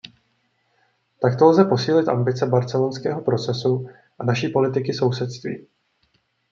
[1.21, 3.87] Takto lze posílit ambice barcelonského procesu
[4.19, 5.67] a naší politiky sousedství.